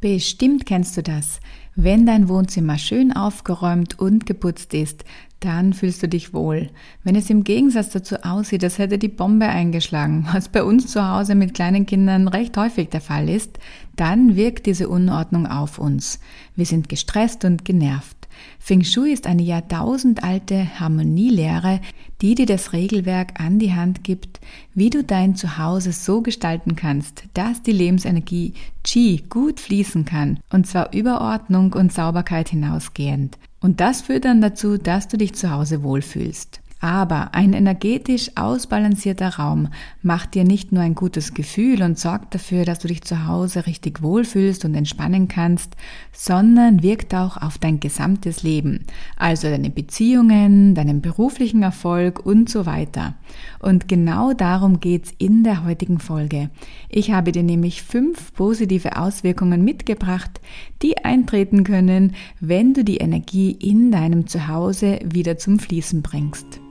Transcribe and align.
Bestimmt 0.00 0.66
kennst 0.66 0.96
du 0.96 1.02
das. 1.02 1.40
Wenn 1.74 2.06
dein 2.06 2.28
Wohnzimmer 2.28 2.78
schön 2.78 3.12
aufgeräumt 3.12 3.98
und 3.98 4.26
geputzt 4.26 4.72
ist, 4.74 5.04
dann 5.40 5.74
fühlst 5.74 6.02
du 6.02 6.08
dich 6.08 6.32
wohl. 6.32 6.70
Wenn 7.04 7.14
es 7.14 7.28
im 7.28 7.44
Gegensatz 7.44 7.90
dazu 7.90 8.16
aussieht, 8.24 8.64
als 8.64 8.78
hätte 8.78 8.98
die 8.98 9.08
Bombe 9.08 9.46
eingeschlagen, 9.46 10.26
was 10.32 10.48
bei 10.48 10.64
uns 10.64 10.86
zu 10.88 11.06
Hause 11.06 11.34
mit 11.34 11.54
kleinen 11.54 11.86
Kindern 11.86 12.28
recht 12.28 12.56
häufig 12.56 12.88
der 12.88 13.00
Fall 13.00 13.28
ist, 13.28 13.58
dann 13.94 14.36
wirkt 14.36 14.66
diese 14.66 14.88
Unordnung 14.88 15.46
auf 15.46 15.78
uns. 15.78 16.20
Wir 16.54 16.66
sind 16.66 16.88
gestresst 16.88 17.44
und 17.44 17.64
genervt. 17.64 18.16
Feng 18.58 18.84
Shui 18.84 19.12
ist 19.12 19.26
eine 19.26 19.42
jahrtausendalte 19.42 20.78
Harmonielehre, 20.78 21.80
die 22.22 22.34
dir 22.34 22.46
das 22.46 22.72
Regelwerk 22.72 23.40
an 23.40 23.58
die 23.58 23.74
Hand 23.74 24.04
gibt, 24.04 24.40
wie 24.74 24.90
du 24.90 25.04
dein 25.04 25.36
Zuhause 25.36 25.92
so 25.92 26.22
gestalten 26.22 26.76
kannst, 26.76 27.24
dass 27.34 27.62
die 27.62 27.72
Lebensenergie 27.72 28.54
Qi 28.84 29.22
gut 29.28 29.60
fließen 29.60 30.04
kann, 30.04 30.40
und 30.50 30.66
zwar 30.66 30.92
über 30.92 31.20
Ordnung 31.20 31.72
und 31.72 31.92
Sauberkeit 31.92 32.48
hinausgehend. 32.48 33.38
Und 33.60 33.80
das 33.80 34.02
führt 34.02 34.24
dann 34.24 34.40
dazu, 34.40 34.78
dass 34.78 35.08
du 35.08 35.16
dich 35.16 35.34
zu 35.34 35.50
Hause 35.50 35.82
wohlfühlst. 35.82 36.60
Aber 36.78 37.34
ein 37.34 37.54
energetisch 37.54 38.30
ausbalancierter 38.34 39.36
Raum 39.36 39.68
macht 40.02 40.34
dir 40.34 40.44
nicht 40.44 40.72
nur 40.72 40.82
ein 40.82 40.94
gutes 40.94 41.32
Gefühl 41.32 41.82
und 41.82 41.98
sorgt 41.98 42.34
dafür, 42.34 42.66
dass 42.66 42.80
du 42.80 42.88
dich 42.88 43.02
zu 43.02 43.26
Hause 43.26 43.66
richtig 43.66 44.02
wohlfühlst 44.02 44.64
und 44.66 44.74
entspannen 44.74 45.26
kannst, 45.26 45.74
sondern 46.12 46.82
wirkt 46.82 47.14
auch 47.14 47.38
auf 47.38 47.56
dein 47.56 47.80
gesamtes 47.80 48.42
Leben, 48.42 48.84
also 49.16 49.48
deine 49.48 49.70
Beziehungen, 49.70 50.74
deinen 50.74 51.00
beruflichen 51.00 51.62
Erfolg 51.62 52.24
und 52.24 52.50
so 52.50 52.66
weiter. 52.66 53.14
Und 53.58 53.88
genau 53.88 54.34
darum 54.34 54.78
geht's 54.78 55.12
in 55.16 55.44
der 55.44 55.64
heutigen 55.64 55.98
Folge. 55.98 56.50
Ich 56.90 57.10
habe 57.10 57.32
dir 57.32 57.42
nämlich 57.42 57.82
fünf 57.82 58.34
positive 58.34 58.98
Auswirkungen 58.98 59.64
mitgebracht, 59.64 60.42
die 60.82 60.98
eintreten 60.98 61.64
können, 61.64 62.14
wenn 62.38 62.74
du 62.74 62.84
die 62.84 62.98
Energie 62.98 63.52
in 63.52 63.90
deinem 63.90 64.26
Zuhause 64.26 64.98
wieder 65.02 65.38
zum 65.38 65.58
Fließen 65.58 66.02
bringst. 66.02 66.60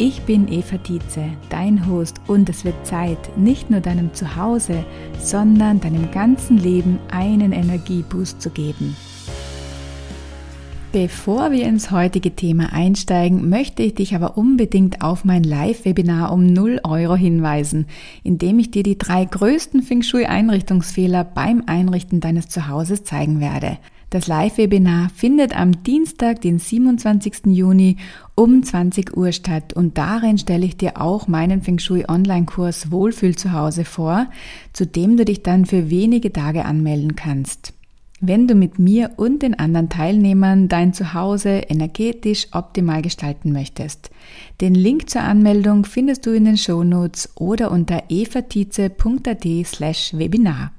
Ich 0.00 0.22
bin 0.22 0.46
Eva 0.46 0.76
Dietze, 0.76 1.24
dein 1.50 1.88
Host 1.88 2.20
und 2.28 2.48
es 2.48 2.64
wird 2.64 2.86
Zeit, 2.86 3.18
nicht 3.36 3.68
nur 3.68 3.80
deinem 3.80 4.14
Zuhause, 4.14 4.84
sondern 5.18 5.80
deinem 5.80 6.12
ganzen 6.12 6.56
Leben 6.56 7.00
einen 7.10 7.50
Energieboost 7.50 8.40
zu 8.40 8.50
geben. 8.50 8.96
Bevor 10.92 11.50
wir 11.50 11.66
ins 11.66 11.90
heutige 11.90 12.36
Thema 12.36 12.72
einsteigen, 12.72 13.48
möchte 13.48 13.82
ich 13.82 13.96
dich 13.96 14.14
aber 14.14 14.38
unbedingt 14.38 15.02
auf 15.02 15.24
mein 15.24 15.42
Live-Webinar 15.42 16.32
um 16.32 16.46
0 16.46 16.80
Euro 16.84 17.16
hinweisen, 17.16 17.86
in 18.22 18.38
dem 18.38 18.60
ich 18.60 18.70
dir 18.70 18.84
die 18.84 18.98
drei 18.98 19.24
größten 19.24 19.82
Feng 19.82 20.02
Shui-Einrichtungsfehler 20.02 21.24
beim 21.24 21.64
Einrichten 21.66 22.20
deines 22.20 22.46
Zuhauses 22.46 23.02
zeigen 23.02 23.40
werde. 23.40 23.78
Das 24.10 24.26
Live-Webinar 24.26 25.10
findet 25.14 25.54
am 25.54 25.82
Dienstag, 25.82 26.40
den 26.40 26.58
27. 26.58 27.46
Juni 27.48 27.98
um 28.34 28.62
20 28.62 29.14
Uhr 29.14 29.32
statt 29.32 29.74
und 29.74 29.98
darin 29.98 30.38
stelle 30.38 30.64
ich 30.64 30.78
dir 30.78 30.98
auch 30.98 31.28
meinen 31.28 31.60
Feng 31.60 31.78
Shui 31.78 32.06
Online-Kurs 32.08 32.90
Wohlfühl 32.90 33.36
zu 33.36 33.52
Hause 33.52 33.84
vor, 33.84 34.28
zu 34.72 34.86
dem 34.86 35.18
du 35.18 35.26
dich 35.26 35.42
dann 35.42 35.66
für 35.66 35.90
wenige 35.90 36.32
Tage 36.32 36.64
anmelden 36.64 37.16
kannst. 37.16 37.74
Wenn 38.18 38.48
du 38.48 38.54
mit 38.54 38.78
mir 38.78 39.10
und 39.16 39.42
den 39.42 39.58
anderen 39.58 39.90
Teilnehmern 39.90 40.68
dein 40.68 40.94
Zuhause 40.94 41.50
energetisch 41.68 42.48
optimal 42.52 43.02
gestalten 43.02 43.52
möchtest. 43.52 44.10
Den 44.62 44.74
Link 44.74 45.10
zur 45.10 45.20
Anmeldung 45.20 45.84
findest 45.84 46.24
du 46.24 46.30
in 46.30 46.46
den 46.46 46.56
Shownotes 46.56 47.32
oder 47.36 47.70
unter 47.70 48.04
evatize.at 48.08 49.46
slash 49.66 50.14
Webinar. 50.14 50.72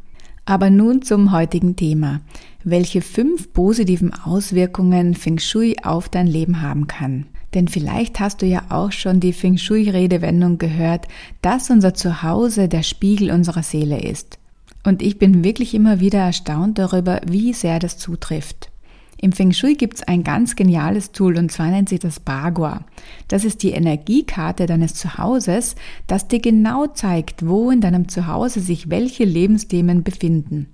Aber 0.45 0.69
nun 0.69 1.01
zum 1.01 1.31
heutigen 1.31 1.75
Thema 1.75 2.21
welche 2.63 3.01
fünf 3.01 3.53
positiven 3.53 4.13
Auswirkungen 4.13 5.15
Feng 5.15 5.39
Shui 5.39 5.77
auf 5.81 6.09
dein 6.09 6.27
Leben 6.27 6.61
haben 6.61 6.87
kann. 6.87 7.25
Denn 7.53 7.67
vielleicht 7.67 8.19
hast 8.19 8.41
du 8.41 8.45
ja 8.45 8.63
auch 8.69 8.91
schon 8.91 9.19
die 9.19 9.33
Feng 9.33 9.57
Shui-Redewendung 9.57 10.57
gehört, 10.57 11.07
dass 11.41 11.69
unser 11.69 11.93
Zuhause 11.93 12.67
der 12.67 12.83
Spiegel 12.83 13.31
unserer 13.31 13.63
Seele 13.63 14.01
ist. 14.01 14.37
Und 14.85 15.01
ich 15.01 15.17
bin 15.17 15.43
wirklich 15.43 15.73
immer 15.73 15.99
wieder 15.99 16.19
erstaunt 16.19 16.77
darüber, 16.77 17.21
wie 17.27 17.53
sehr 17.53 17.79
das 17.79 17.97
zutrifft. 17.97 18.69
Im 19.21 19.33
Feng 19.33 19.51
Shui 19.51 19.75
gibt 19.75 19.95
es 19.95 20.03
ein 20.03 20.23
ganz 20.23 20.55
geniales 20.55 21.11
Tool 21.11 21.37
und 21.37 21.51
zwar 21.51 21.67
nennt 21.67 21.89
sich 21.89 21.99
das 21.99 22.21
Bagua. 22.21 22.85
Das 23.27 23.43
ist 23.43 23.63
die 23.63 23.71
Energiekarte 23.71 24.65
deines 24.65 24.93
Zuhauses, 24.93 25.75
das 26.07 26.29
dir 26.29 26.39
genau 26.39 26.87
zeigt, 26.87 27.45
wo 27.45 27.69
in 27.69 27.81
deinem 27.81 28.07
Zuhause 28.07 28.61
sich 28.61 28.89
welche 28.89 29.25
Lebensthemen 29.25 30.03
befinden. 30.03 30.67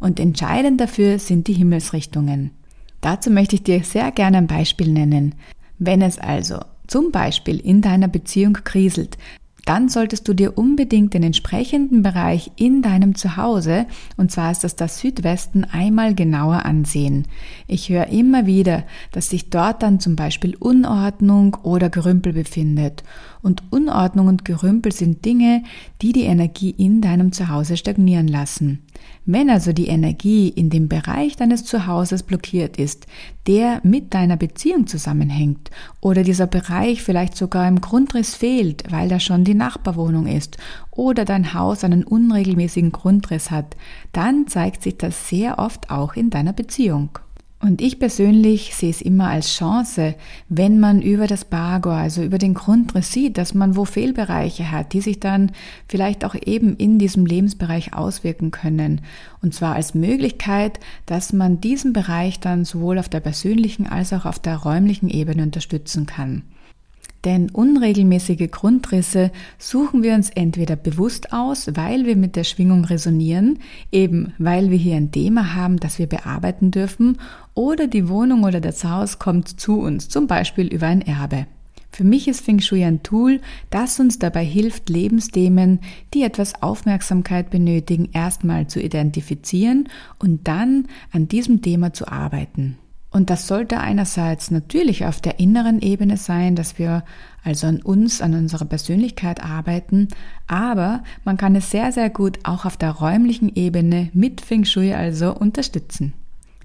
Und 0.00 0.18
entscheidend 0.18 0.80
dafür 0.80 1.20
sind 1.20 1.46
die 1.46 1.52
Himmelsrichtungen. 1.52 2.50
Dazu 3.00 3.30
möchte 3.30 3.54
ich 3.54 3.62
dir 3.62 3.84
sehr 3.84 4.10
gerne 4.10 4.38
ein 4.38 4.46
Beispiel 4.48 4.88
nennen. 4.88 5.36
Wenn 5.78 6.02
es 6.02 6.18
also 6.18 6.58
zum 6.88 7.12
Beispiel 7.12 7.60
in 7.60 7.82
deiner 7.82 8.08
Beziehung 8.08 8.54
kriselt, 8.64 9.16
dann 9.64 9.88
solltest 9.88 10.26
du 10.26 10.34
dir 10.34 10.58
unbedingt 10.58 11.14
den 11.14 11.22
entsprechenden 11.22 12.02
Bereich 12.02 12.50
in 12.56 12.82
deinem 12.82 13.14
Zuhause, 13.14 13.86
und 14.16 14.32
zwar 14.32 14.50
ist 14.50 14.64
das 14.64 14.76
das 14.76 14.98
Südwesten, 14.98 15.64
einmal 15.64 16.14
genauer 16.14 16.64
ansehen. 16.66 17.26
Ich 17.68 17.88
höre 17.88 18.08
immer 18.08 18.46
wieder, 18.46 18.84
dass 19.12 19.30
sich 19.30 19.50
dort 19.50 19.82
dann 19.82 20.00
zum 20.00 20.16
Beispiel 20.16 20.56
Unordnung 20.56 21.56
oder 21.62 21.90
Gerümpel 21.90 22.32
befindet. 22.32 23.04
Und 23.40 23.62
Unordnung 23.70 24.28
und 24.28 24.44
Gerümpel 24.44 24.92
sind 24.92 25.24
Dinge, 25.24 25.64
die 26.00 26.12
die 26.12 26.22
Energie 26.22 26.70
in 26.70 27.00
deinem 27.00 27.32
Zuhause 27.32 27.76
stagnieren 27.76 28.28
lassen. 28.28 28.84
Wenn 29.24 29.50
also 29.50 29.72
die 29.72 29.86
Energie 29.86 30.48
in 30.48 30.70
dem 30.70 30.88
Bereich 30.88 31.36
deines 31.36 31.64
Zuhauses 31.64 32.22
blockiert 32.22 32.76
ist, 32.76 33.06
der 33.46 33.80
mit 33.84 34.14
deiner 34.14 34.36
Beziehung 34.36 34.86
zusammenhängt, 34.86 35.70
oder 36.00 36.22
dieser 36.22 36.46
Bereich 36.46 37.02
vielleicht 37.02 37.36
sogar 37.36 37.68
im 37.68 37.80
Grundriss 37.80 38.34
fehlt, 38.34 38.84
weil 38.90 39.08
da 39.08 39.20
schon 39.20 39.44
die 39.44 39.51
Nachbarwohnung 39.54 40.26
ist, 40.26 40.56
oder 40.90 41.24
dein 41.24 41.54
Haus 41.54 41.84
einen 41.84 42.04
unregelmäßigen 42.04 42.92
Grundriss 42.92 43.50
hat, 43.50 43.76
dann 44.12 44.46
zeigt 44.46 44.82
sich 44.82 44.98
das 44.98 45.28
sehr 45.28 45.58
oft 45.58 45.90
auch 45.90 46.14
in 46.14 46.30
deiner 46.30 46.52
Beziehung. 46.52 47.18
Und 47.62 47.80
ich 47.80 48.00
persönlich 48.00 48.74
sehe 48.74 48.90
es 48.90 49.00
immer 49.00 49.28
als 49.28 49.54
Chance, 49.54 50.16
wenn 50.48 50.80
man 50.80 51.00
über 51.00 51.28
das 51.28 51.44
Bagor, 51.44 51.92
also 51.92 52.24
über 52.24 52.38
den 52.38 52.54
Grundriss 52.54 53.12
sieht, 53.12 53.38
dass 53.38 53.54
man 53.54 53.76
wo 53.76 53.84
Fehlbereiche 53.84 54.72
hat, 54.72 54.92
die 54.92 55.00
sich 55.00 55.20
dann 55.20 55.52
vielleicht 55.88 56.24
auch 56.24 56.34
eben 56.34 56.74
in 56.74 56.98
diesem 56.98 57.24
Lebensbereich 57.24 57.94
auswirken 57.94 58.50
können. 58.50 59.02
Und 59.42 59.54
zwar 59.54 59.76
als 59.76 59.94
Möglichkeit, 59.94 60.80
dass 61.06 61.32
man 61.32 61.60
diesen 61.60 61.92
Bereich 61.92 62.40
dann 62.40 62.64
sowohl 62.64 62.98
auf 62.98 63.08
der 63.08 63.20
persönlichen 63.20 63.86
als 63.86 64.12
auch 64.12 64.26
auf 64.26 64.40
der 64.40 64.56
räumlichen 64.56 65.08
Ebene 65.08 65.44
unterstützen 65.44 66.06
kann. 66.06 66.42
Denn 67.24 67.50
unregelmäßige 67.50 68.50
Grundrisse 68.50 69.30
suchen 69.58 70.02
wir 70.02 70.14
uns 70.14 70.30
entweder 70.30 70.74
bewusst 70.74 71.32
aus, 71.32 71.68
weil 71.74 72.04
wir 72.04 72.16
mit 72.16 72.34
der 72.34 72.44
Schwingung 72.44 72.84
resonieren, 72.84 73.60
eben 73.92 74.32
weil 74.38 74.70
wir 74.70 74.78
hier 74.78 74.96
ein 74.96 75.12
Thema 75.12 75.54
haben, 75.54 75.78
das 75.78 75.98
wir 75.98 76.08
bearbeiten 76.08 76.72
dürfen, 76.72 77.18
oder 77.54 77.86
die 77.86 78.08
Wohnung 78.08 78.42
oder 78.42 78.60
das 78.60 78.84
Haus 78.84 79.18
kommt 79.18 79.60
zu 79.60 79.78
uns, 79.78 80.08
zum 80.08 80.26
Beispiel 80.26 80.66
über 80.66 80.88
ein 80.88 81.02
Erbe. 81.02 81.46
Für 81.92 82.04
mich 82.04 82.26
ist 82.26 82.40
Feng 82.40 82.58
Shui 82.60 82.82
ein 82.82 83.02
Tool, 83.02 83.40
das 83.68 84.00
uns 84.00 84.18
dabei 84.18 84.44
hilft, 84.44 84.88
Lebensthemen, 84.88 85.80
die 86.14 86.22
etwas 86.22 86.62
Aufmerksamkeit 86.62 87.50
benötigen, 87.50 88.08
erstmal 88.12 88.66
zu 88.66 88.80
identifizieren 88.80 89.88
und 90.18 90.48
dann 90.48 90.88
an 91.12 91.28
diesem 91.28 91.60
Thema 91.60 91.92
zu 91.92 92.08
arbeiten. 92.08 92.78
Und 93.12 93.28
das 93.28 93.46
sollte 93.46 93.78
einerseits 93.78 94.50
natürlich 94.50 95.04
auf 95.04 95.20
der 95.20 95.38
inneren 95.38 95.82
Ebene 95.82 96.16
sein, 96.16 96.56
dass 96.56 96.78
wir 96.78 97.04
also 97.44 97.66
an 97.66 97.82
uns, 97.82 98.22
an 98.22 98.34
unserer 98.34 98.64
Persönlichkeit 98.64 99.44
arbeiten, 99.44 100.08
aber 100.46 101.04
man 101.24 101.36
kann 101.36 101.54
es 101.54 101.70
sehr, 101.70 101.92
sehr 101.92 102.08
gut 102.08 102.38
auch 102.44 102.64
auf 102.64 102.78
der 102.78 102.90
räumlichen 102.90 103.54
Ebene 103.54 104.08
mit 104.14 104.40
Feng 104.40 104.64
Shui 104.64 104.94
also 104.94 105.34
unterstützen. 105.36 106.14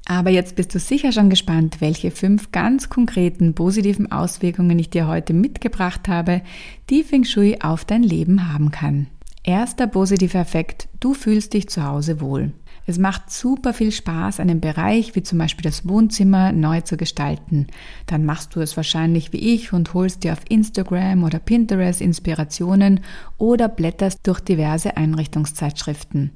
Aber 0.06 0.30
jetzt 0.30 0.56
bist 0.56 0.74
du 0.74 0.80
sicher 0.80 1.12
schon 1.12 1.30
gespannt, 1.30 1.82
welche 1.82 2.12
fünf 2.12 2.54
ganz 2.54 2.88
konkreten 2.88 3.54
positiven 3.54 4.10
Auswirkungen 4.10 4.80
ich 4.80 4.90
dir 4.90 5.06
heute 5.06 5.34
mitgebracht 5.34 6.08
habe, 6.08 6.42
die 6.90 7.04
Feng 7.04 7.26
Shui 7.26 7.58
auf 7.62 7.84
dein 7.84 8.04
Leben 8.04 8.54
haben 8.54 8.72
kann. 8.72 9.08
Erster 9.44 9.86
positiver 9.86 10.40
Effekt, 10.40 10.88
du 11.02 11.14
fühlst 11.14 11.54
dich 11.54 11.68
zu 11.68 11.84
Hause 11.84 12.22
wohl. 12.22 12.54
Es 12.90 12.98
macht 12.98 13.30
super 13.30 13.74
viel 13.74 13.92
Spaß, 13.92 14.40
einen 14.40 14.62
Bereich 14.62 15.14
wie 15.14 15.22
zum 15.22 15.40
Beispiel 15.40 15.64
das 15.64 15.90
Wohnzimmer 15.90 16.54
neu 16.54 16.80
zu 16.80 16.96
gestalten. 16.96 17.68
Dann 18.06 18.24
machst 18.24 18.56
du 18.56 18.62
es 18.62 18.78
wahrscheinlich 18.78 19.34
wie 19.34 19.56
ich 19.56 19.74
und 19.74 19.94
holst 19.94 20.24
dir 20.24 20.32
auf 20.32 20.40
Instagram 20.48 21.26
oder 21.26 21.40
Pinterest 21.40 22.00
Inspirationen 22.00 23.02
oder 23.38 23.68
blätterst 23.68 24.26
durch 24.26 24.40
diverse 24.40 24.96
Einrichtungszeitschriften. 24.96 26.32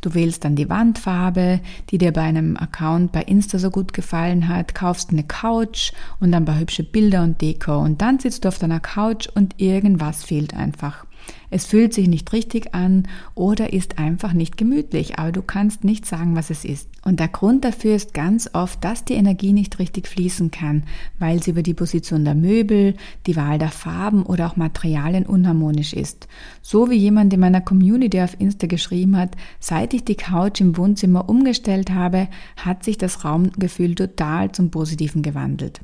Du 0.00 0.14
wählst 0.14 0.44
dann 0.44 0.56
die 0.56 0.68
Wandfarbe, 0.68 1.60
die 1.90 1.98
dir 1.98 2.12
bei 2.12 2.22
einem 2.22 2.56
Account 2.56 3.12
bei 3.12 3.22
Insta 3.22 3.60
so 3.60 3.70
gut 3.70 3.92
gefallen 3.92 4.48
hat, 4.48 4.74
kaufst 4.74 5.10
eine 5.10 5.22
Couch 5.22 5.92
und 6.18 6.34
ein 6.34 6.44
paar 6.44 6.58
hübsche 6.58 6.82
Bilder 6.82 7.22
und 7.22 7.40
Deko 7.40 7.78
und 7.78 8.02
dann 8.02 8.18
sitzt 8.18 8.44
du 8.44 8.48
auf 8.48 8.58
deiner 8.58 8.80
Couch 8.80 9.28
und 9.32 9.60
irgendwas 9.60 10.24
fehlt 10.24 10.54
einfach. 10.54 11.06
Es 11.50 11.66
fühlt 11.66 11.94
sich 11.94 12.08
nicht 12.08 12.32
richtig 12.32 12.74
an 12.74 13.06
oder 13.34 13.72
ist 13.72 13.98
einfach 13.98 14.32
nicht 14.32 14.56
gemütlich, 14.56 15.18
aber 15.18 15.32
du 15.32 15.42
kannst 15.42 15.84
nicht 15.84 16.04
sagen, 16.04 16.34
was 16.34 16.50
es 16.50 16.64
ist. 16.64 16.88
Und 17.04 17.20
der 17.20 17.28
Grund 17.28 17.64
dafür 17.64 17.94
ist 17.94 18.14
ganz 18.14 18.50
oft, 18.54 18.82
dass 18.82 19.04
die 19.04 19.14
Energie 19.14 19.52
nicht 19.52 19.78
richtig 19.78 20.08
fließen 20.08 20.50
kann, 20.50 20.84
weil 21.18 21.42
sie 21.42 21.50
über 21.50 21.62
die 21.62 21.74
Position 21.74 22.24
der 22.24 22.34
Möbel, 22.34 22.94
die 23.26 23.36
Wahl 23.36 23.58
der 23.58 23.70
Farben 23.70 24.24
oder 24.24 24.46
auch 24.46 24.56
Materialien 24.56 25.26
unharmonisch 25.26 25.92
ist. 25.92 26.28
So 26.62 26.90
wie 26.90 26.96
jemand 26.96 27.32
in 27.32 27.40
meiner 27.40 27.60
Community 27.60 28.20
auf 28.20 28.40
Insta 28.40 28.66
geschrieben 28.66 29.16
hat, 29.16 29.36
seit 29.60 29.94
ich 29.94 30.04
die 30.04 30.16
Couch 30.16 30.60
im 30.60 30.76
Wohnzimmer 30.76 31.28
umgestellt 31.28 31.90
habe, 31.90 32.28
hat 32.56 32.84
sich 32.84 32.98
das 32.98 33.24
Raumgefühl 33.24 33.94
total 33.94 34.52
zum 34.52 34.70
Positiven 34.70 35.22
gewandelt. 35.22 35.80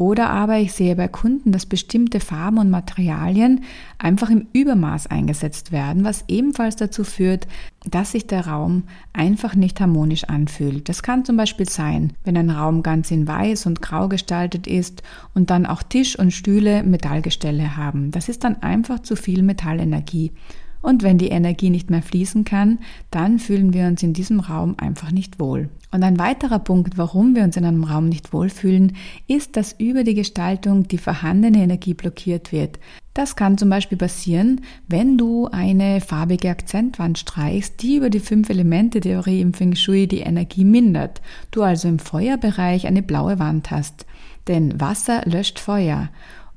Oder 0.00 0.30
aber 0.30 0.56
ich 0.56 0.72
sehe 0.72 0.96
bei 0.96 1.08
Kunden, 1.08 1.52
dass 1.52 1.66
bestimmte 1.66 2.20
Farben 2.20 2.56
und 2.56 2.70
Materialien 2.70 3.64
einfach 3.98 4.30
im 4.30 4.46
Übermaß 4.54 5.08
eingesetzt 5.08 5.72
werden, 5.72 6.04
was 6.04 6.24
ebenfalls 6.26 6.76
dazu 6.76 7.04
führt, 7.04 7.46
dass 7.84 8.12
sich 8.12 8.26
der 8.26 8.46
Raum 8.46 8.84
einfach 9.12 9.54
nicht 9.54 9.78
harmonisch 9.78 10.24
anfühlt. 10.24 10.88
Das 10.88 11.02
kann 11.02 11.26
zum 11.26 11.36
Beispiel 11.36 11.68
sein, 11.68 12.14
wenn 12.24 12.38
ein 12.38 12.48
Raum 12.48 12.82
ganz 12.82 13.10
in 13.10 13.28
weiß 13.28 13.66
und 13.66 13.82
grau 13.82 14.08
gestaltet 14.08 14.66
ist 14.66 15.02
und 15.34 15.50
dann 15.50 15.66
auch 15.66 15.82
Tisch 15.82 16.18
und 16.18 16.30
Stühle 16.30 16.82
Metallgestelle 16.82 17.76
haben. 17.76 18.10
Das 18.10 18.30
ist 18.30 18.42
dann 18.42 18.62
einfach 18.62 19.00
zu 19.00 19.16
viel 19.16 19.42
Metallenergie 19.42 20.32
und 20.82 21.02
wenn 21.02 21.18
die 21.18 21.28
Energie 21.28 21.70
nicht 21.70 21.90
mehr 21.90 22.02
fließen 22.02 22.44
kann, 22.44 22.78
dann 23.10 23.38
fühlen 23.38 23.72
wir 23.72 23.86
uns 23.86 24.02
in 24.02 24.12
diesem 24.12 24.40
Raum 24.40 24.74
einfach 24.78 25.10
nicht 25.10 25.38
wohl. 25.38 25.68
Und 25.92 26.02
ein 26.02 26.18
weiterer 26.18 26.60
Punkt, 26.60 26.98
warum 26.98 27.34
wir 27.34 27.42
uns 27.42 27.56
in 27.56 27.64
einem 27.64 27.84
Raum 27.84 28.08
nicht 28.08 28.32
wohlfühlen, 28.32 28.96
ist, 29.26 29.56
dass 29.56 29.74
über 29.78 30.04
die 30.04 30.14
Gestaltung 30.14 30.86
die 30.86 30.98
vorhandene 30.98 31.58
Energie 31.58 31.94
blockiert 31.94 32.52
wird. 32.52 32.78
Das 33.12 33.34
kann 33.34 33.58
zum 33.58 33.68
Beispiel 33.68 33.98
passieren, 33.98 34.60
wenn 34.86 35.18
du 35.18 35.48
eine 35.48 36.00
farbige 36.00 36.48
Akzentwand 36.48 37.18
streichst, 37.18 37.82
die 37.82 37.96
über 37.96 38.08
die 38.08 38.20
fünf 38.20 38.48
Elemente 38.50 39.00
Theorie 39.00 39.40
im 39.40 39.52
Feng 39.52 39.74
Shui 39.74 40.06
die 40.06 40.20
Energie 40.20 40.64
mindert. 40.64 41.20
Du 41.50 41.62
also 41.62 41.88
im 41.88 41.98
Feuerbereich 41.98 42.86
eine 42.86 43.02
blaue 43.02 43.40
Wand 43.40 43.72
hast. 43.72 44.06
Denn 44.46 44.80
Wasser 44.80 45.22
löscht 45.26 45.58
Feuer. 45.58 46.08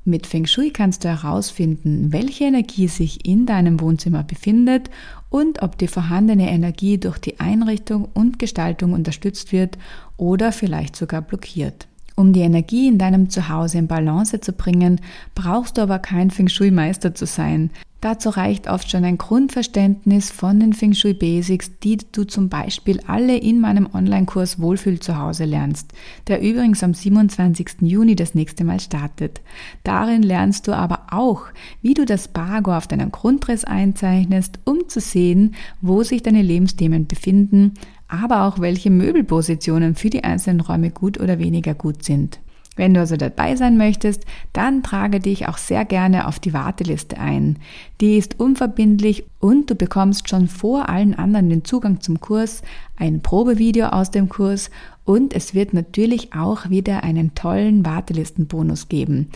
Mit 0.06 0.26
Feng 0.26 0.44
Shui 0.44 0.70
kannst 0.70 1.04
du 1.04 1.08
herausfinden, 1.08 2.12
welche 2.12 2.44
Energie 2.44 2.88
sich 2.88 3.26
in 3.26 3.46
deinem 3.46 3.80
Wohnzimmer 3.80 4.22
befindet 4.22 4.90
und 5.30 5.62
ob 5.62 5.78
die 5.78 5.88
vorhandene 5.88 6.50
Energie 6.50 6.98
durch 6.98 7.18
die 7.18 7.40
Einrichtung 7.40 8.08
und 8.12 8.38
Gestaltung 8.38 8.92
unterstützt 8.92 9.50
wird 9.50 9.78
oder 10.18 10.52
vielleicht 10.52 10.94
sogar 10.94 11.22
blockiert. 11.22 11.88
Um 12.16 12.34
die 12.34 12.42
Energie 12.42 12.86
in 12.86 12.98
deinem 12.98 13.30
Zuhause 13.30 13.78
in 13.78 13.86
Balance 13.86 14.38
zu 14.40 14.52
bringen, 14.52 15.00
brauchst 15.34 15.78
du 15.78 15.82
aber 15.82 15.98
kein 15.98 16.30
Feng 16.30 16.48
Shui 16.48 16.70
Meister 16.70 17.14
zu 17.14 17.24
sein. 17.24 17.70
Dazu 18.04 18.28
reicht 18.28 18.68
oft 18.68 18.90
schon 18.90 19.02
ein 19.02 19.16
Grundverständnis 19.16 20.30
von 20.30 20.60
den 20.60 20.74
Feng 20.74 20.92
Shui 20.92 21.14
Basics, 21.14 21.70
die 21.82 21.96
du 22.12 22.24
zum 22.24 22.50
Beispiel 22.50 23.00
alle 23.06 23.38
in 23.38 23.62
meinem 23.62 23.88
Online-Kurs 23.94 24.60
Wohlfühl 24.60 25.00
zu 25.00 25.16
Hause 25.16 25.46
lernst, 25.46 25.90
der 26.28 26.42
übrigens 26.42 26.82
am 26.82 26.92
27. 26.92 27.76
Juni 27.80 28.14
das 28.14 28.34
nächste 28.34 28.62
Mal 28.62 28.78
startet. 28.80 29.40
Darin 29.84 30.22
lernst 30.22 30.68
du 30.68 30.72
aber 30.76 31.06
auch, 31.12 31.46
wie 31.80 31.94
du 31.94 32.04
das 32.04 32.28
Bargo 32.28 32.76
auf 32.76 32.86
deinem 32.86 33.10
Grundriss 33.10 33.64
einzeichnest, 33.64 34.58
um 34.66 34.86
zu 34.86 35.00
sehen, 35.00 35.54
wo 35.80 36.02
sich 36.02 36.22
deine 36.22 36.42
Lebensthemen 36.42 37.06
befinden, 37.06 37.72
aber 38.06 38.42
auch 38.42 38.60
welche 38.60 38.90
Möbelpositionen 38.90 39.94
für 39.94 40.10
die 40.10 40.24
einzelnen 40.24 40.60
Räume 40.60 40.90
gut 40.90 41.18
oder 41.18 41.38
weniger 41.38 41.72
gut 41.72 42.04
sind. 42.04 42.38
Wenn 42.76 42.94
du 42.94 43.00
also 43.00 43.16
dabei 43.16 43.56
sein 43.56 43.76
möchtest, 43.76 44.24
dann 44.52 44.82
trage 44.82 45.20
dich 45.20 45.48
auch 45.48 45.58
sehr 45.58 45.84
gerne 45.84 46.26
auf 46.26 46.38
die 46.38 46.52
Warteliste 46.52 47.18
ein. 47.18 47.58
Die 48.00 48.16
ist 48.16 48.40
unverbindlich 48.40 49.24
und 49.38 49.70
du 49.70 49.74
bekommst 49.74 50.28
schon 50.28 50.48
vor 50.48 50.88
allen 50.88 51.14
anderen 51.14 51.50
den 51.50 51.64
Zugang 51.64 52.00
zum 52.00 52.20
Kurs, 52.20 52.62
ein 52.96 53.20
Probevideo 53.20 53.86
aus 53.86 54.10
dem 54.10 54.28
Kurs 54.28 54.70
und 55.04 55.34
es 55.34 55.54
wird 55.54 55.74
natürlich 55.74 56.32
auch 56.32 56.70
wieder 56.70 57.04
einen 57.04 57.34
tollen 57.34 57.84
Wartelistenbonus 57.84 58.88
geben. 58.88 59.28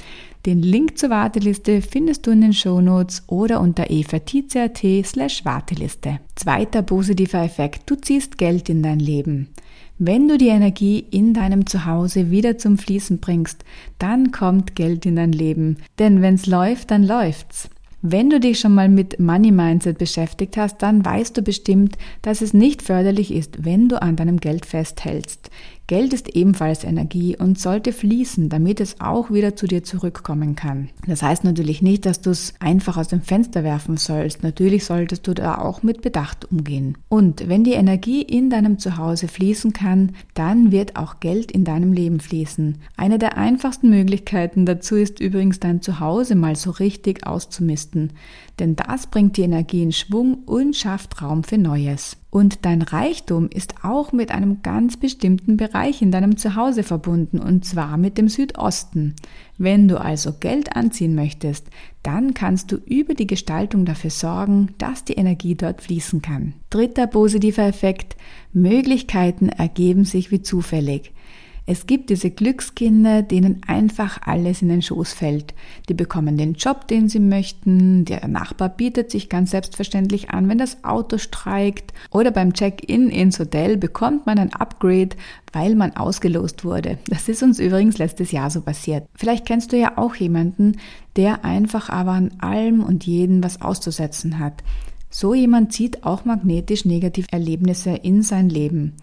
Den 0.46 0.62
Link 0.62 0.96
zur 0.96 1.10
Warteliste 1.10 1.82
findest 1.82 2.26
du 2.26 2.30
in 2.30 2.40
den 2.40 2.52
Shownotes 2.54 3.24
oder 3.26 3.60
unter 3.60 3.90
evatizia.at 3.90 4.82
slash 5.04 5.44
Warteliste. 5.44 6.20
Zweiter 6.36 6.82
positiver 6.82 7.42
Effekt, 7.42 7.90
du 7.90 7.96
ziehst 7.96 8.38
Geld 8.38 8.68
in 8.68 8.82
dein 8.82 9.00
Leben. 9.00 9.48
Wenn 10.00 10.28
du 10.28 10.38
die 10.38 10.46
Energie 10.46 11.04
in 11.10 11.34
deinem 11.34 11.66
Zuhause 11.66 12.30
wieder 12.30 12.56
zum 12.56 12.78
Fließen 12.78 13.18
bringst, 13.18 13.64
dann 13.98 14.30
kommt 14.30 14.76
Geld 14.76 15.04
in 15.06 15.16
dein 15.16 15.32
Leben. 15.32 15.78
Denn 15.98 16.22
wenn's 16.22 16.46
läuft, 16.46 16.92
dann 16.92 17.02
läuft's. 17.02 17.68
Wenn 18.00 18.30
du 18.30 18.38
dich 18.38 18.60
schon 18.60 18.74
mal 18.74 18.88
mit 18.88 19.18
Money 19.18 19.50
Mindset 19.50 19.98
beschäftigt 19.98 20.56
hast, 20.56 20.78
dann 20.78 21.04
weißt 21.04 21.36
du 21.36 21.42
bestimmt, 21.42 21.98
dass 22.22 22.42
es 22.42 22.54
nicht 22.54 22.82
förderlich 22.82 23.34
ist, 23.34 23.64
wenn 23.64 23.88
du 23.88 24.00
an 24.00 24.14
deinem 24.14 24.38
Geld 24.38 24.66
festhältst. 24.66 25.50
Geld 25.88 26.12
ist 26.12 26.36
ebenfalls 26.36 26.84
Energie 26.84 27.34
und 27.34 27.58
sollte 27.58 27.94
fließen, 27.94 28.50
damit 28.50 28.78
es 28.78 29.00
auch 29.00 29.30
wieder 29.30 29.56
zu 29.56 29.66
dir 29.66 29.82
zurückkommen 29.82 30.54
kann. 30.54 30.90
Das 31.06 31.22
heißt 31.22 31.44
natürlich 31.44 31.80
nicht, 31.80 32.04
dass 32.04 32.20
du 32.20 32.28
es 32.28 32.52
einfach 32.60 32.98
aus 32.98 33.08
dem 33.08 33.22
Fenster 33.22 33.64
werfen 33.64 33.96
sollst. 33.96 34.42
Natürlich 34.42 34.84
solltest 34.84 35.26
du 35.26 35.32
da 35.32 35.56
auch 35.56 35.82
mit 35.82 36.02
Bedacht 36.02 36.52
umgehen. 36.52 36.98
Und 37.08 37.48
wenn 37.48 37.64
die 37.64 37.72
Energie 37.72 38.20
in 38.20 38.50
deinem 38.50 38.78
Zuhause 38.78 39.28
fließen 39.28 39.72
kann, 39.72 40.12
dann 40.34 40.72
wird 40.72 40.96
auch 40.96 41.20
Geld 41.20 41.50
in 41.50 41.64
deinem 41.64 41.94
Leben 41.94 42.20
fließen. 42.20 42.76
Eine 42.98 43.18
der 43.18 43.38
einfachsten 43.38 43.88
Möglichkeiten 43.88 44.66
dazu 44.66 44.94
ist 44.94 45.20
übrigens 45.20 45.58
dein 45.58 45.80
Zuhause 45.80 46.34
mal 46.34 46.54
so 46.54 46.70
richtig 46.70 47.26
auszumisten. 47.26 48.12
Denn 48.58 48.76
das 48.76 49.06
bringt 49.06 49.38
die 49.38 49.42
Energie 49.42 49.84
in 49.84 49.92
Schwung 49.92 50.42
und 50.44 50.76
schafft 50.76 51.22
Raum 51.22 51.44
für 51.44 51.56
Neues. 51.56 52.18
Und 52.30 52.66
dein 52.66 52.82
Reichtum 52.82 53.48
ist 53.48 53.84
auch 53.84 54.12
mit 54.12 54.30
einem 54.30 54.60
ganz 54.62 54.98
bestimmten 54.98 55.56
Bereich 55.56 56.02
in 56.02 56.10
deinem 56.10 56.36
Zuhause 56.36 56.82
verbunden, 56.82 57.38
und 57.38 57.64
zwar 57.64 57.96
mit 57.96 58.18
dem 58.18 58.28
Südosten. 58.28 59.16
Wenn 59.56 59.88
du 59.88 59.98
also 59.98 60.34
Geld 60.38 60.76
anziehen 60.76 61.14
möchtest, 61.14 61.68
dann 62.02 62.34
kannst 62.34 62.70
du 62.70 62.76
über 62.76 63.14
die 63.14 63.26
Gestaltung 63.26 63.86
dafür 63.86 64.10
sorgen, 64.10 64.74
dass 64.76 65.04
die 65.04 65.14
Energie 65.14 65.54
dort 65.54 65.80
fließen 65.80 66.20
kann. 66.20 66.52
Dritter 66.68 67.06
positiver 67.06 67.64
Effekt, 67.64 68.16
Möglichkeiten 68.52 69.48
ergeben 69.48 70.04
sich 70.04 70.30
wie 70.30 70.42
zufällig. 70.42 71.12
Es 71.70 71.84
gibt 71.84 72.08
diese 72.08 72.30
Glückskinder, 72.30 73.20
denen 73.20 73.60
einfach 73.66 74.22
alles 74.22 74.62
in 74.62 74.70
den 74.70 74.80
Schoß 74.80 75.12
fällt. 75.12 75.52
Die 75.90 75.94
bekommen 75.94 76.38
den 76.38 76.54
Job, 76.54 76.88
den 76.88 77.10
sie 77.10 77.20
möchten, 77.20 78.06
der 78.06 78.26
Nachbar 78.26 78.70
bietet 78.70 79.10
sich 79.10 79.28
ganz 79.28 79.50
selbstverständlich 79.50 80.30
an, 80.30 80.48
wenn 80.48 80.56
das 80.56 80.82
Auto 80.82 81.18
streikt 81.18 81.92
oder 82.10 82.30
beim 82.30 82.54
Check-in 82.54 83.10
ins 83.10 83.38
Hotel 83.38 83.76
bekommt 83.76 84.24
man 84.24 84.38
ein 84.38 84.54
Upgrade, 84.54 85.10
weil 85.52 85.74
man 85.74 85.94
ausgelost 85.94 86.64
wurde. 86.64 86.96
Das 87.06 87.28
ist 87.28 87.42
uns 87.42 87.58
übrigens 87.58 87.98
letztes 87.98 88.32
Jahr 88.32 88.48
so 88.48 88.62
passiert. 88.62 89.06
Vielleicht 89.14 89.44
kennst 89.44 89.70
du 89.70 89.76
ja 89.76 89.98
auch 89.98 90.14
jemanden, 90.14 90.78
der 91.16 91.44
einfach 91.44 91.90
aber 91.90 92.12
an 92.12 92.30
allem 92.38 92.82
und 92.82 93.04
jeden 93.04 93.44
was 93.44 93.60
auszusetzen 93.60 94.38
hat. 94.38 94.64
So 95.10 95.34
jemand 95.34 95.74
zieht 95.74 96.04
auch 96.04 96.24
magnetisch 96.24 96.86
negative 96.86 97.28
Erlebnisse 97.30 97.90
in 97.90 98.22
sein 98.22 98.48
Leben. 98.48 98.94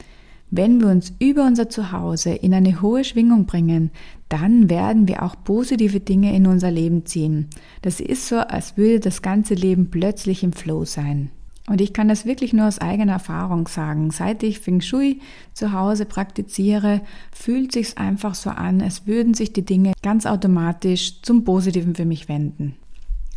Wenn 0.57 0.79
wir 0.79 0.87
uns 0.87 1.11
über 1.19 1.45
unser 1.45 1.67
Zuhause 1.67 2.29
in 2.29 2.53
eine 2.53 2.81
hohe 2.81 3.03
Schwingung 3.03 3.45
bringen, 3.45 3.91
dann 4.29 4.69
werden 4.69 5.05
wir 5.05 5.21
auch 5.21 5.35
positive 5.43 5.99
Dinge 5.99 6.33
in 6.33 6.47
unser 6.47 6.71
Leben 6.71 7.05
ziehen. 7.05 7.49
Das 7.81 7.99
ist 7.99 8.29
so, 8.29 8.37
als 8.37 8.77
würde 8.77 9.01
das 9.01 9.21
ganze 9.21 9.53
Leben 9.53 9.91
plötzlich 9.91 10.43
im 10.43 10.53
Flow 10.53 10.85
sein. 10.85 11.29
Und 11.67 11.81
ich 11.81 11.91
kann 11.91 12.07
das 12.07 12.25
wirklich 12.25 12.53
nur 12.53 12.67
aus 12.67 12.79
eigener 12.79 13.11
Erfahrung 13.11 13.67
sagen. 13.67 14.11
Seit 14.11 14.43
ich 14.43 14.61
Feng 14.61 14.79
Shui 14.79 15.19
zu 15.53 15.73
Hause 15.73 16.05
praktiziere, 16.05 17.01
fühlt 17.33 17.73
sich's 17.73 17.97
einfach 17.97 18.33
so 18.33 18.49
an, 18.49 18.81
als 18.81 19.05
würden 19.05 19.33
sich 19.33 19.51
die 19.51 19.65
Dinge 19.65 19.91
ganz 20.03 20.25
automatisch 20.25 21.21
zum 21.21 21.43
Positiven 21.43 21.95
für 21.95 22.05
mich 22.05 22.29
wenden. 22.29 22.75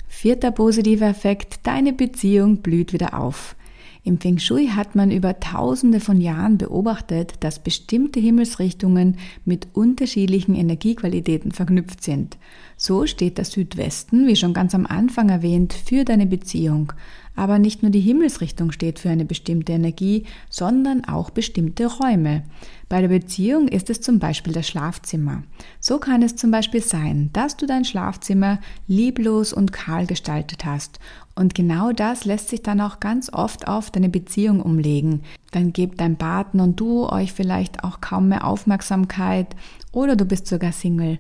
Vierter 0.07 0.53
positiver 0.53 1.09
Effekt, 1.09 1.67
deine 1.67 1.93
Beziehung 1.93 2.59
blüht 2.59 2.93
wieder 2.93 3.19
auf. 3.19 3.57
Im 4.05 4.19
Feng 4.19 4.39
Shui 4.39 4.69
hat 4.69 4.95
man 4.95 5.11
über 5.11 5.41
tausende 5.41 6.01
von 6.01 6.21
Jahren 6.21 6.59
beobachtet, 6.59 7.35
dass 7.41 7.59
bestimmte 7.59 8.21
Himmelsrichtungen 8.21 9.19
mit 9.45 9.69
unterschiedlichen 9.73 10.55
Energiequalitäten 10.55 11.53
verknüpft 11.53 12.03
sind. 12.03 12.39
So 12.81 13.07
steht 13.07 13.39
der 13.39 13.45
Südwesten, 13.45 14.29
wie 14.29 14.37
schon 14.37 14.55
ganz 14.55 14.73
am 14.73 14.87
Anfang 14.87 15.31
erwähnt, 15.31 15.73
für 15.73 16.05
deine 16.05 16.27
Beziehung. 16.27 16.93
Aber 17.35 17.59
nicht 17.59 17.83
nur 17.83 17.91
die 17.91 18.01
Himmelsrichtung 18.01 18.71
steht 18.71 19.01
für 19.01 19.11
eine 19.11 19.25
bestimmte 19.25 19.73
Energie, 19.73 20.27
sondern 20.49 21.05
auch 21.05 21.31
bestimmte 21.31 21.87
Räume. 21.87 22.45
Bei 22.89 23.01
der 23.01 23.09
Beziehung 23.09 23.67
ist 23.67 23.91
es 23.91 24.01
zum 24.01 24.21
Beispiel 24.21 24.53
das 24.53 24.69
Schlafzimmer. 24.69 25.43
So 25.81 25.99
kann 25.99 26.23
es 26.23 26.37
zum 26.37 26.53
Beispiel 26.53 26.81
sein, 26.81 27.31
dass 27.33 27.57
du 27.57 27.67
dein 27.67 27.85
Schlafzimmer 27.85 28.61
lieblos 28.87 29.53
und 29.53 29.73
kahl 29.73 30.07
gestaltet 30.07 30.65
hast. 30.65 31.01
Und 31.35 31.57
genau 31.57 31.91
das 31.91 32.25
lässt 32.25 32.49
sich 32.49 32.63
dann 32.63 32.81
auch 32.81 33.01
ganz 33.01 33.33
oft 33.33 33.67
auf 33.67 33.91
deine 33.91 34.09
Beziehung 34.09 34.63
umlegen. 34.63 35.23
Dann 35.51 35.73
gebt 35.73 36.01
dein 36.01 36.17
Partner 36.17 36.63
und 36.63 36.79
du 36.79 37.09
euch 37.09 37.33
vielleicht 37.33 37.83
auch 37.83 38.01
kaum 38.01 38.29
mehr 38.29 38.47
Aufmerksamkeit 38.47 39.55
oder 39.91 40.15
du 40.15 40.25
bist 40.25 40.47
sogar 40.47 40.73
Single. 40.73 41.19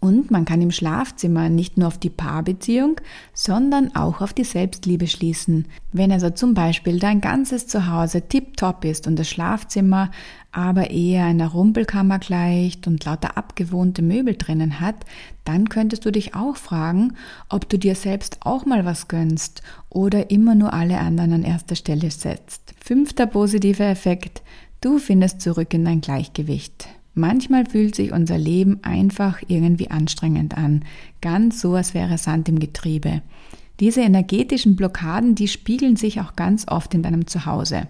Und 0.00 0.30
man 0.30 0.46
kann 0.46 0.62
im 0.62 0.70
Schlafzimmer 0.70 1.50
nicht 1.50 1.76
nur 1.76 1.88
auf 1.88 1.98
die 1.98 2.08
Paarbeziehung, 2.08 2.98
sondern 3.34 3.94
auch 3.94 4.22
auf 4.22 4.32
die 4.32 4.44
Selbstliebe 4.44 5.06
schließen. 5.06 5.66
Wenn 5.92 6.10
also 6.10 6.30
zum 6.30 6.54
Beispiel 6.54 6.98
dein 6.98 7.20
ganzes 7.20 7.66
Zuhause 7.66 8.22
tiptop 8.22 8.86
ist 8.86 9.06
und 9.06 9.18
das 9.18 9.28
Schlafzimmer 9.28 10.10
aber 10.52 10.90
eher 10.90 11.26
einer 11.26 11.48
Rumpelkammer 11.48 12.18
gleicht 12.18 12.86
und 12.86 13.04
lauter 13.04 13.36
abgewohnte 13.36 14.00
Möbel 14.00 14.36
drinnen 14.36 14.80
hat, 14.80 14.96
dann 15.44 15.68
könntest 15.68 16.06
du 16.06 16.10
dich 16.10 16.34
auch 16.34 16.56
fragen, 16.56 17.12
ob 17.50 17.68
du 17.68 17.78
dir 17.78 17.94
selbst 17.94 18.38
auch 18.40 18.64
mal 18.64 18.86
was 18.86 19.06
gönnst 19.06 19.62
oder 19.90 20.30
immer 20.30 20.54
nur 20.54 20.72
alle 20.72 20.98
anderen 20.98 21.34
an 21.34 21.44
erster 21.44 21.76
Stelle 21.76 22.10
setzt. 22.10 22.74
Fünfter 22.82 23.26
positiver 23.26 23.86
Effekt, 23.86 24.42
du 24.80 24.98
findest 24.98 25.42
zurück 25.42 25.74
in 25.74 25.84
dein 25.84 26.00
Gleichgewicht. 26.00 26.88
Manchmal 27.14 27.66
fühlt 27.66 27.94
sich 27.94 28.12
unser 28.12 28.38
Leben 28.38 28.78
einfach 28.82 29.42
irgendwie 29.48 29.90
anstrengend 29.90 30.56
an, 30.56 30.84
ganz 31.20 31.60
so, 31.60 31.74
als 31.74 31.92
wäre 31.94 32.18
Sand 32.18 32.48
im 32.48 32.58
Getriebe. 32.58 33.22
Diese 33.80 34.02
energetischen 34.02 34.76
Blockaden, 34.76 35.34
die 35.34 35.48
spiegeln 35.48 35.96
sich 35.96 36.20
auch 36.20 36.36
ganz 36.36 36.66
oft 36.68 36.94
in 36.94 37.02
deinem 37.02 37.26
Zuhause. 37.26 37.88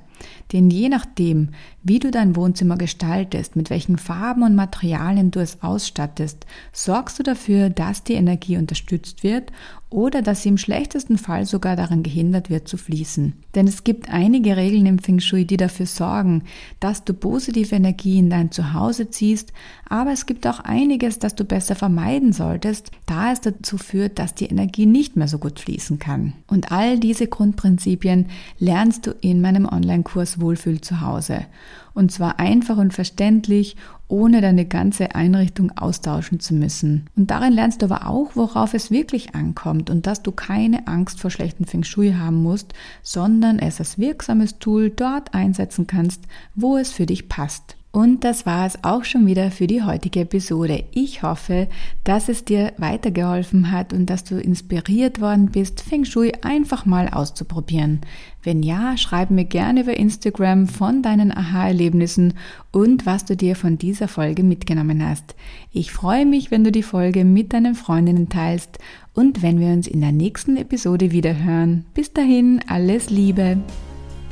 Denn 0.52 0.70
je 0.70 0.88
nachdem, 0.88 1.50
wie 1.82 1.98
du 1.98 2.10
dein 2.10 2.36
Wohnzimmer 2.36 2.76
gestaltest, 2.76 3.56
mit 3.56 3.70
welchen 3.70 3.98
Farben 3.98 4.42
und 4.42 4.54
Materialien 4.54 5.30
du 5.30 5.40
es 5.40 5.62
ausstattest, 5.62 6.46
sorgst 6.72 7.18
du 7.18 7.22
dafür, 7.22 7.70
dass 7.70 8.04
die 8.04 8.14
Energie 8.14 8.56
unterstützt 8.56 9.22
wird 9.22 9.52
oder 9.90 10.22
dass 10.22 10.42
sie 10.42 10.48
im 10.48 10.56
schlechtesten 10.56 11.18
Fall 11.18 11.46
sogar 11.46 11.74
daran 11.74 12.04
gehindert 12.04 12.48
wird 12.48 12.68
zu 12.68 12.76
fließen. 12.76 13.34
Denn 13.56 13.66
es 13.66 13.82
gibt 13.82 14.08
einige 14.08 14.56
Regeln 14.56 14.86
im 14.86 15.00
Feng 15.00 15.18
Shui, 15.18 15.44
die 15.44 15.56
dafür 15.56 15.86
sorgen, 15.86 16.44
dass 16.78 17.04
du 17.04 17.12
positive 17.12 17.74
Energie 17.74 18.18
in 18.18 18.30
dein 18.30 18.52
Zuhause 18.52 19.10
ziehst, 19.10 19.52
aber 19.88 20.12
es 20.12 20.26
gibt 20.26 20.46
auch 20.46 20.60
einiges, 20.60 21.18
das 21.18 21.34
du 21.34 21.44
besser 21.44 21.74
vermeiden 21.74 22.32
solltest, 22.32 22.92
da 23.06 23.32
es 23.32 23.40
dazu 23.40 23.78
führt, 23.78 24.20
dass 24.20 24.34
die 24.34 24.46
Energie 24.46 24.86
nicht 24.86 25.16
mehr 25.16 25.26
so 25.26 25.38
gut 25.38 25.58
fließen 25.58 25.98
kann. 25.98 26.34
Und 26.46 26.70
all 26.70 26.98
diese 26.98 27.26
Grundprinzipien 27.26 28.26
lernst 28.60 29.08
du 29.08 29.10
in 29.20 29.40
meinem 29.40 29.66
Online-Kurs 29.66 30.39
Wohlfühl 30.40 30.80
zu 30.80 31.00
Hause. 31.00 31.46
Und 31.94 32.12
zwar 32.12 32.38
einfach 32.38 32.76
und 32.76 32.94
verständlich, 32.94 33.76
ohne 34.08 34.40
deine 34.40 34.64
ganze 34.66 35.14
Einrichtung 35.14 35.72
austauschen 35.76 36.40
zu 36.40 36.54
müssen. 36.54 37.08
Und 37.16 37.30
darin 37.30 37.52
lernst 37.52 37.82
du 37.82 37.86
aber 37.86 38.06
auch, 38.08 38.36
worauf 38.36 38.74
es 38.74 38.90
wirklich 38.90 39.34
ankommt 39.34 39.90
und 39.90 40.06
dass 40.06 40.22
du 40.22 40.32
keine 40.32 40.86
Angst 40.86 41.20
vor 41.20 41.30
schlechten 41.30 41.64
Feng 41.64 41.84
Shui 41.84 42.12
haben 42.12 42.42
musst, 42.42 42.72
sondern 43.02 43.58
es 43.58 43.78
als 43.78 43.98
wirksames 43.98 44.58
Tool 44.58 44.90
dort 44.90 45.34
einsetzen 45.34 45.86
kannst, 45.86 46.22
wo 46.54 46.76
es 46.76 46.92
für 46.92 47.06
dich 47.06 47.28
passt. 47.28 47.76
Und 47.92 48.22
das 48.22 48.46
war 48.46 48.66
es 48.66 48.84
auch 48.84 49.02
schon 49.02 49.26
wieder 49.26 49.50
für 49.50 49.66
die 49.66 49.82
heutige 49.82 50.20
Episode. 50.20 50.84
Ich 50.92 51.24
hoffe, 51.24 51.66
dass 52.04 52.28
es 52.28 52.44
dir 52.44 52.72
weitergeholfen 52.78 53.72
hat 53.72 53.92
und 53.92 54.06
dass 54.06 54.22
du 54.22 54.38
inspiriert 54.38 55.20
worden 55.20 55.50
bist, 55.50 55.80
Feng 55.80 56.04
Shui 56.04 56.32
einfach 56.42 56.86
mal 56.86 57.08
auszuprobieren. 57.08 58.00
Wenn 58.44 58.62
ja, 58.62 58.96
schreib 58.96 59.30
mir 59.30 59.44
gerne 59.44 59.82
über 59.82 59.96
Instagram 59.96 60.68
von 60.68 61.02
deinen 61.02 61.36
Aha-Erlebnissen 61.36 62.34
und 62.70 63.06
was 63.06 63.24
du 63.24 63.36
dir 63.36 63.56
von 63.56 63.76
dieser 63.76 64.06
Folge 64.06 64.44
mitgenommen 64.44 65.06
hast. 65.06 65.34
Ich 65.72 65.90
freue 65.90 66.26
mich, 66.26 66.52
wenn 66.52 66.62
du 66.62 66.70
die 66.70 66.84
Folge 66.84 67.24
mit 67.24 67.52
deinen 67.52 67.74
Freundinnen 67.74 68.28
teilst 68.28 68.78
und 69.14 69.42
wenn 69.42 69.58
wir 69.58 69.68
uns 69.68 69.88
in 69.88 70.00
der 70.00 70.12
nächsten 70.12 70.56
Episode 70.56 71.10
wieder 71.10 71.42
hören. 71.42 71.86
Bis 71.92 72.12
dahin, 72.12 72.60
alles 72.68 73.10
Liebe. 73.10 73.58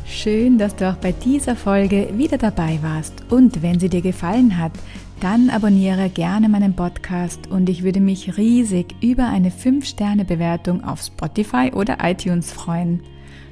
Schön, 0.08 0.56
dass 0.56 0.74
du 0.74 0.88
auch 0.88 0.96
bei 0.96 1.12
dieser 1.12 1.54
Folge 1.54 2.08
wieder 2.14 2.38
dabei 2.38 2.78
warst. 2.82 3.30
Und 3.30 3.62
wenn 3.62 3.78
sie 3.78 3.90
dir 3.90 4.00
gefallen 4.00 4.56
hat, 4.58 4.72
dann 5.20 5.50
abonniere 5.50 6.08
gerne 6.08 6.48
meinen 6.48 6.74
Podcast 6.74 7.48
und 7.48 7.68
ich 7.68 7.82
würde 7.82 8.00
mich 8.00 8.36
riesig 8.36 8.94
über 9.02 9.28
eine 9.28 9.50
5-Sterne-Bewertung 9.50 10.82
auf 10.82 11.02
Spotify 11.02 11.72
oder 11.74 11.98
iTunes 12.02 12.52
freuen. 12.52 13.02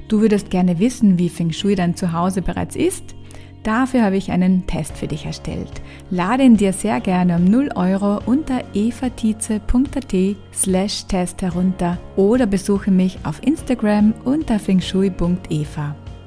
Du 0.07 0.19
würdest 0.21 0.49
gerne 0.49 0.79
wissen, 0.79 1.19
wie 1.19 1.29
Feng 1.29 1.51
Shui 1.51 1.75
dein 1.75 1.95
Zuhause 1.95 2.41
bereits 2.41 2.75
ist? 2.75 3.15
Dafür 3.63 4.03
habe 4.03 4.17
ich 4.17 4.31
einen 4.31 4.65
Test 4.65 4.97
für 4.97 5.07
dich 5.07 5.25
erstellt. 5.25 5.81
Lade 6.09 6.43
ihn 6.43 6.57
dir 6.57 6.73
sehr 6.73 7.01
gerne 7.01 7.35
um 7.35 7.43
0 7.43 7.71
Euro 7.75 8.19
unter 8.25 8.63
evatize.at 8.73 10.15
slash 10.53 11.05
Test 11.05 11.41
herunter 11.41 11.97
oder 12.15 12.45
besuche 12.45 12.91
mich 12.91 13.19
auf 13.23 13.45
Instagram 13.45 14.13
unter 14.23 14.57
fengshui.eva. 14.57 15.95